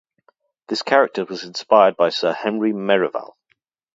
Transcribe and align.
This 0.67 0.81
character 0.81 1.25
was 1.25 1.43
inspired 1.43 1.95
by 1.95 2.09
Sir 2.09 2.33
Henry 2.33 2.73
Merrivale. 2.73 3.37